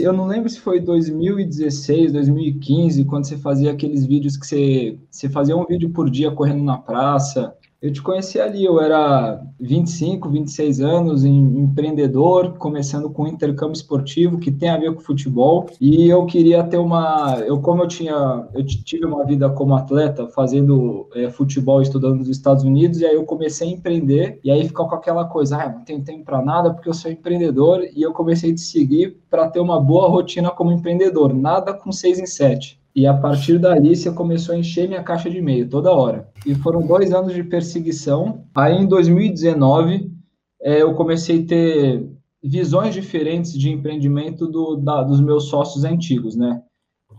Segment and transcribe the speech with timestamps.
[0.00, 5.28] Eu não lembro se foi 2016, 2015, quando você fazia aqueles vídeos que você, você
[5.28, 10.28] fazia um vídeo por dia correndo na praça, eu te conheci ali, eu era 25,
[10.28, 16.26] 26 anos, empreendedor, começando com intercâmbio esportivo, que tem a ver com futebol, e eu
[16.26, 21.30] queria ter uma, eu como eu tinha, eu tive uma vida como atleta, fazendo é,
[21.30, 24.96] futebol, estudando nos Estados Unidos, e aí eu comecei a empreender, e aí ficou com
[24.96, 28.50] aquela coisa, ah, não tenho tempo para nada porque eu sou empreendedor, e eu comecei
[28.50, 32.78] a te seguir para ter uma boa rotina como empreendedor, nada com seis em sete.
[32.98, 36.28] E a partir dali você começou a encher minha caixa de e-mail toda hora.
[36.44, 38.44] E foram dois anos de perseguição.
[38.52, 40.10] Aí em 2019
[40.60, 42.10] é, eu comecei a ter
[42.42, 46.60] visões diferentes de empreendimento do, da, dos meus sócios antigos, né?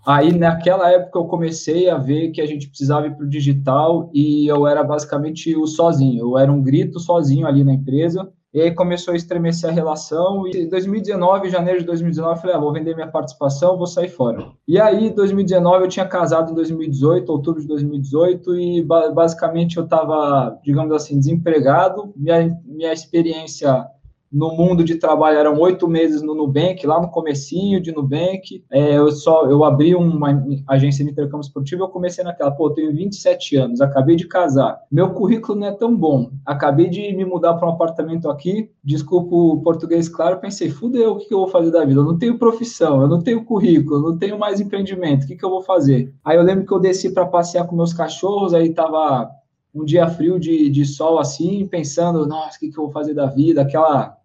[0.06, 4.12] Aí naquela época eu comecei a ver que a gente precisava ir para o digital
[4.14, 6.20] e eu era basicamente o sozinho.
[6.20, 10.48] Eu era um grito sozinho ali na empresa e aí começou a estremecer a relação.
[10.48, 14.10] E em 2019, janeiro de 2019, eu falei: ah, vou vender minha participação, vou sair
[14.10, 14.52] fora.
[14.68, 18.82] E aí, em 2019, eu tinha casado em 2018, outubro de 2018, e
[19.14, 22.12] basicamente eu estava, digamos assim, desempregado.
[22.16, 23.86] Minha, minha experiência
[24.32, 28.64] no mundo de trabalho eram oito meses no Nubank, lá no comecinho de Nubank.
[28.72, 32.74] É, eu só eu abri uma agência de intercâmbio esportivo, eu comecei naquela, pô, eu
[32.74, 34.80] tenho 27 anos, acabei de casar.
[34.92, 36.32] Meu currículo não é tão bom.
[36.46, 41.18] Acabei de me mudar para um apartamento aqui, desculpa o português claro, pensei, fudeu, o
[41.18, 42.00] que, que eu vou fazer da vida?
[42.00, 45.36] Eu não tenho profissão, eu não tenho currículo, eu não tenho mais empreendimento, o que,
[45.36, 46.14] que eu vou fazer?
[46.24, 49.30] Aí eu lembro que eu desci para passear com meus cachorros, aí tava
[49.74, 53.14] um dia frio de, de sol assim, pensando, nossa, o que, que eu vou fazer
[53.14, 53.62] da vida?
[53.62, 54.19] Aquela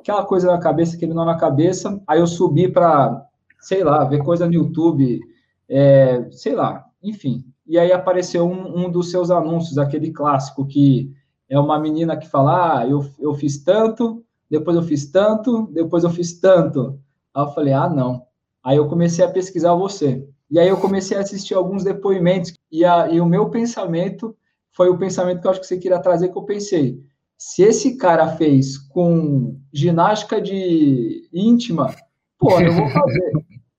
[0.00, 2.02] aquela coisa na cabeça, aquele nó na cabeça.
[2.06, 3.24] Aí eu subi para,
[3.60, 5.20] sei lá, ver coisa no YouTube,
[5.68, 7.44] é, sei lá, enfim.
[7.66, 11.12] E aí apareceu um, um, dos seus anúncios, aquele clássico que
[11.48, 16.02] é uma menina que fala: ah, eu, eu fiz tanto, depois eu fiz tanto, depois
[16.02, 16.98] eu fiz tanto.
[17.32, 18.26] Aí eu falei: ah, não.
[18.62, 20.26] Aí eu comecei a pesquisar você.
[20.50, 24.36] E aí eu comecei a assistir alguns depoimentos, e, a, e o meu pensamento
[24.72, 27.00] foi o pensamento que eu acho que você queria trazer, que eu pensei
[27.40, 31.90] se esse cara fez com ginástica de íntima,
[32.38, 33.32] pô, eu vou fazer.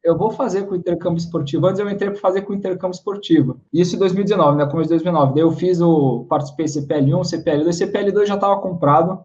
[0.04, 1.68] eu vou fazer com o intercâmbio esportivo.
[1.68, 3.62] Antes eu entrei para fazer com o intercâmbio esportivo.
[3.72, 4.66] Isso em 2019, né?
[4.66, 5.36] Começo de 2009.
[5.36, 6.26] Daí eu fiz o.
[6.28, 7.68] Participei CPL1, CPL2.
[7.68, 9.24] CPL2 já estava comprado,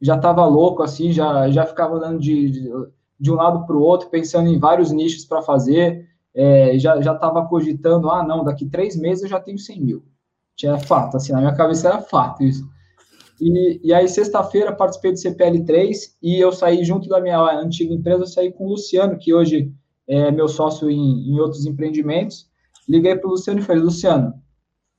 [0.00, 2.70] já estava louco, assim, já, já ficava andando de, de,
[3.20, 6.08] de um lado para o outro, pensando em vários nichos para fazer.
[6.34, 10.04] É, já estava cogitando, ah, não, daqui três meses eu já tenho 100 mil.
[10.56, 12.68] Tinha fato, assim, na minha cabeça era fato isso.
[13.40, 18.22] E, e aí, sexta-feira, participei do CPL3 e eu saí junto da minha antiga empresa,
[18.22, 19.72] eu saí com o Luciano, que hoje
[20.08, 22.48] é meu sócio em, em outros empreendimentos.
[22.88, 24.34] Liguei para o Luciano e falei, Luciano,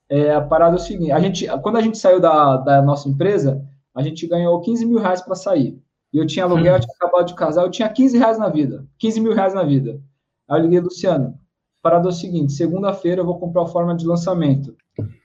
[0.08, 3.08] é, a parada é o seguinte, a gente, quando a gente saiu da, da nossa
[3.08, 3.62] empresa,
[3.94, 5.78] a gente ganhou 15 mil reais para sair.
[6.12, 8.86] E eu tinha aluguel, eu tinha acabado de casar, eu tinha 15 reais na vida,
[8.98, 10.00] 15 mil reais na vida.
[10.48, 11.38] Aí eu liguei, Luciano,
[11.78, 14.74] a parada é o seguinte, segunda-feira eu vou comprar o forma de lançamento.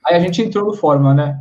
[0.06, 1.40] Aí a gente entrou no forma, né?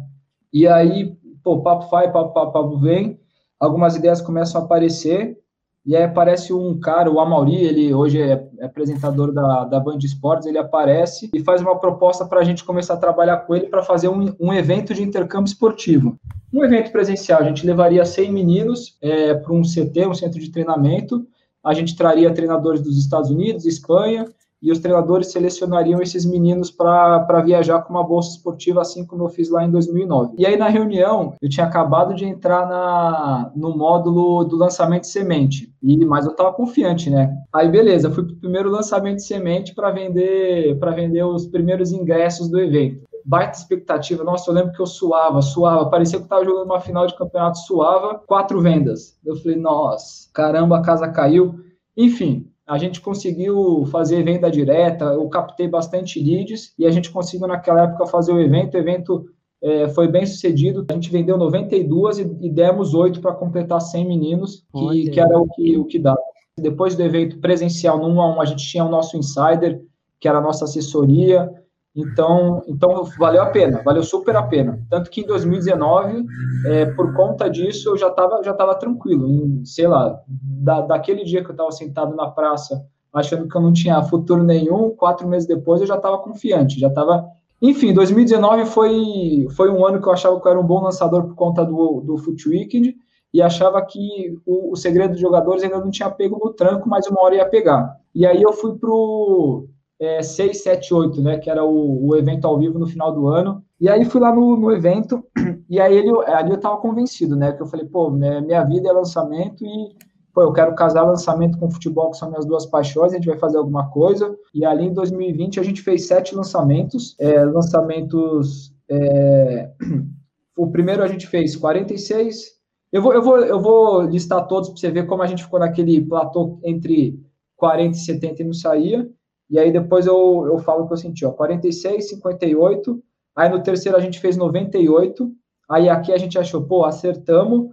[0.52, 3.18] E aí pô, papo vai, papo, papo, papo vem,
[3.58, 5.38] algumas ideias começam a aparecer,
[5.84, 10.46] e aí aparece um cara, o Amauri, ele hoje é, apresentador da, da Band Esportes,
[10.46, 13.82] ele aparece e faz uma proposta para a gente começar a trabalhar com ele para
[13.82, 16.16] fazer um, um evento de intercâmbio esportivo.
[16.52, 20.50] Um evento presencial, a gente levaria 100 meninos é, para um CT, um centro de
[20.52, 21.26] treinamento,
[21.64, 24.26] a gente traria treinadores dos Estados Unidos, Espanha,
[24.62, 29.28] e os treinadores selecionariam esses meninos para viajar com uma bolsa esportiva, assim como eu
[29.28, 30.34] fiz lá em 2009.
[30.38, 35.08] E aí, na reunião, eu tinha acabado de entrar na, no módulo do lançamento de
[35.08, 37.36] semente, e mas eu estava confiante, né?
[37.52, 42.48] Aí, beleza, fui para o primeiro lançamento de semente para vender, vender os primeiros ingressos
[42.48, 44.24] do evento baita expectativa.
[44.24, 47.16] Nossa, eu lembro que eu suava, suava, parecia que eu estava jogando uma final de
[47.16, 49.18] campeonato, suava, quatro vendas.
[49.24, 51.54] Eu falei, nossa, caramba, a casa caiu.
[51.96, 57.48] Enfim, a gente conseguiu fazer venda direta, eu captei bastante leads e a gente conseguiu
[57.48, 58.74] naquela época fazer o evento.
[58.74, 59.26] O evento
[59.62, 60.84] é, foi bem sucedido.
[60.88, 65.38] A gente vendeu 92 e, e demos 8 para completar 100 meninos, que, que era
[65.38, 66.20] o que, o que dava.
[66.58, 69.82] Depois do evento presencial, no 1 a 1, a gente tinha o nosso insider,
[70.20, 71.50] que era a nossa assessoria,
[71.94, 74.80] então, então valeu a pena, valeu super a pena.
[74.88, 76.24] Tanto que em 2019,
[76.66, 79.28] é, por conta disso, eu já estava já tava tranquilo.
[79.28, 83.60] Em, sei lá, da, daquele dia que eu estava sentado na praça, achando que eu
[83.60, 87.26] não tinha futuro nenhum, quatro meses depois eu já estava confiante, já estava.
[87.60, 91.24] Enfim, 2019 foi, foi um ano que eu achava que eu era um bom lançador
[91.24, 92.96] por conta do, do Foot Weekend
[93.32, 97.06] e achava que o, o segredo dos jogadores ainda não tinha pego no tranco, mas
[97.06, 97.96] uma hora ia pegar.
[98.14, 99.68] E aí eu fui pro
[100.02, 101.38] é, 6, 7, 8, né?
[101.38, 103.64] Que era o, o, evento ao vivo no final do ano.
[103.80, 105.24] E aí fui lá no, no evento,
[105.70, 107.52] e aí ele, ali eu tava convencido, né?
[107.52, 109.96] Que eu falei, pô, minha vida é lançamento e,
[110.34, 113.38] pô, eu quero casar lançamento com futebol, que são minhas duas paixões, a gente vai
[113.38, 114.36] fazer alguma coisa.
[114.52, 118.74] E ali em 2020 a gente fez sete lançamentos, é, lançamentos.
[118.88, 119.70] É,
[120.56, 122.60] o primeiro a gente fez 46.
[122.90, 125.60] Eu vou, eu vou, eu vou listar todos para você ver como a gente ficou
[125.60, 127.20] naquele platô entre
[127.56, 129.08] 40 e 70 e não saía.
[129.52, 133.02] E aí depois eu, eu falo o que eu senti, ó, 46, 58.
[133.36, 135.30] Aí no terceiro a gente fez 98.
[135.70, 137.70] Aí aqui a gente achou, pô, acertamos.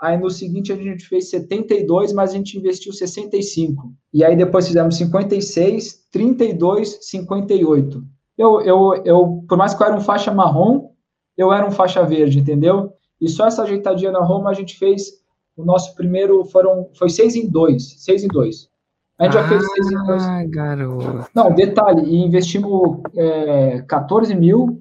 [0.00, 3.92] Aí no seguinte a gente fez 72, mas a gente investiu 65.
[4.10, 8.02] E aí depois fizemos 56, 32, 58.
[8.38, 10.92] Eu, eu, eu, por mais que eu era um faixa marrom,
[11.36, 12.94] eu era um faixa verde, entendeu?
[13.20, 15.10] E só essa ajeitadinha na Roma a gente fez
[15.54, 18.70] o nosso primeiro, foram, foi 6 em 2, 6 em 2.
[19.18, 20.22] A gente ah, já fez 6 em 2.
[20.22, 21.30] Ah, garoto.
[21.34, 24.80] Não, detalhe, e investimos é, 14 mil,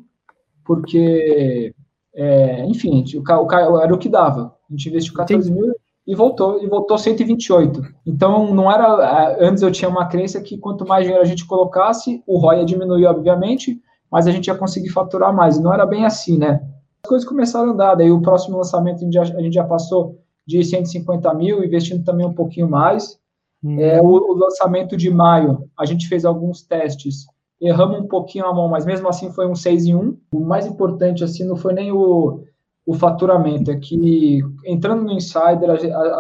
[0.64, 1.74] porque,
[2.14, 4.54] é, enfim, o, o, era o que dava.
[4.70, 5.74] A gente investiu 14 mil
[6.06, 7.82] e voltou, e voltou 128.
[8.06, 9.38] Então, não era.
[9.40, 12.66] Antes eu tinha uma crença que quanto mais dinheiro a gente colocasse, o ROI ia
[12.66, 15.60] diminuir, obviamente, mas a gente ia conseguir faturar mais.
[15.60, 16.62] Não era bem assim, né?
[17.04, 19.64] As coisas começaram a andar, daí o próximo lançamento a gente já, a gente já
[19.64, 23.20] passou de 150 mil, investindo também um pouquinho mais.
[23.64, 23.80] Hum.
[23.80, 27.26] É, o, o, lançamento de maio, a gente fez alguns testes,
[27.60, 30.18] erramos um pouquinho a mão, mas mesmo assim foi um 6 em 1.
[30.32, 32.44] O mais importante, assim, não foi nem o,
[32.86, 35.70] o faturamento, é que entrando no Insider,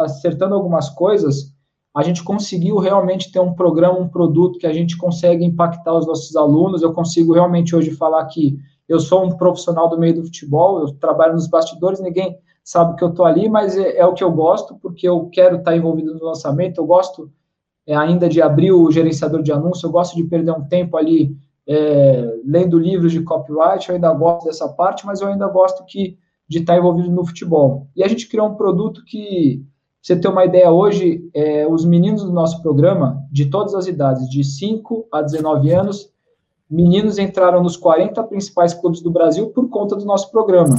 [0.01, 1.53] acertando algumas coisas,
[1.95, 6.05] a gente conseguiu realmente ter um programa, um produto que a gente consegue impactar os
[6.05, 6.83] nossos alunos.
[6.83, 8.55] Eu consigo realmente hoje falar que
[8.87, 12.37] eu sou um profissional do meio do futebol, eu trabalho nos bastidores, ninguém
[12.67, 15.55] sabe que eu estou ali, mas é, é, o que eu gosto, porque eu quero
[15.55, 17.31] estar tá envolvido no lançamento, eu gosto
[17.87, 21.33] é, ainda de abrir o gerenciador de anúncio, eu gosto de perder um tempo ali
[21.65, 26.17] é, lendo livros de copyright, eu ainda gosto dessa parte, mas eu ainda gosto que
[26.45, 27.87] de estar envolvido no futebol.
[27.95, 29.63] E a gente criou um produto que,
[30.01, 34.29] você ter uma ideia, hoje, é, os meninos do nosso programa, de todas as idades,
[34.29, 36.09] de 5 a 19 anos,
[36.69, 40.75] meninos entraram nos 40 principais clubes do Brasil por conta do nosso programa.